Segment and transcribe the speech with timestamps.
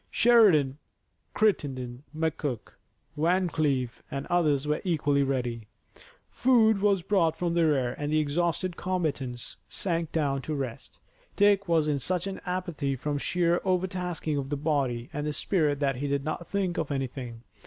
[0.09, 0.79] Sheridan,
[1.35, 2.71] Crittenden, McCook,
[3.15, 5.67] Van Cleve and the others were equally ready.
[6.27, 10.97] Food was brought from the rear and the exhausted combatants sank down to rest.
[11.35, 15.97] Dick was in such an apathy from sheer overtasking of the body and spirit that
[15.97, 17.43] he did not think of anything.